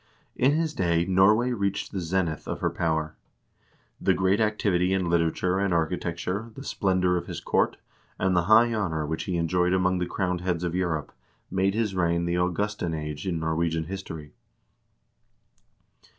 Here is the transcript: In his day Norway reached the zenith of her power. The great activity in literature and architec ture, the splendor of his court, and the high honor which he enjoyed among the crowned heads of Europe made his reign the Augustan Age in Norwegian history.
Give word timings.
In 0.35 0.53
his 0.53 0.73
day 0.73 1.05
Norway 1.05 1.51
reached 1.51 1.91
the 1.91 1.99
zenith 1.99 2.47
of 2.47 2.61
her 2.61 2.71
power. 2.71 3.15
The 4.01 4.15
great 4.15 4.41
activity 4.41 4.93
in 4.93 5.11
literature 5.11 5.59
and 5.59 5.75
architec 5.75 6.17
ture, 6.23 6.49
the 6.55 6.63
splendor 6.63 7.17
of 7.17 7.27
his 7.27 7.39
court, 7.39 7.77
and 8.17 8.35
the 8.35 8.45
high 8.49 8.73
honor 8.73 9.05
which 9.05 9.25
he 9.25 9.37
enjoyed 9.37 9.73
among 9.73 9.99
the 9.99 10.07
crowned 10.07 10.41
heads 10.41 10.63
of 10.63 10.73
Europe 10.73 11.11
made 11.51 11.75
his 11.75 11.93
reign 11.93 12.25
the 12.25 12.33
Augustan 12.39 12.95
Age 12.95 13.27
in 13.27 13.37
Norwegian 13.39 13.83
history. 13.83 14.33